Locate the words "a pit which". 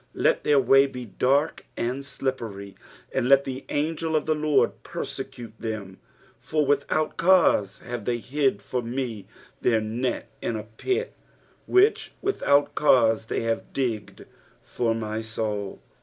10.55-12.13